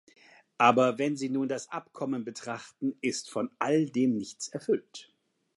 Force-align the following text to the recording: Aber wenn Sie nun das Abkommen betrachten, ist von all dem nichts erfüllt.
Aber 0.57 0.97
wenn 0.97 1.15
Sie 1.15 1.29
nun 1.29 1.47
das 1.47 1.69
Abkommen 1.69 2.23
betrachten, 2.25 2.97
ist 3.01 3.29
von 3.29 3.51
all 3.59 3.85
dem 3.87 4.17
nichts 4.17 4.47
erfüllt. 4.47 5.13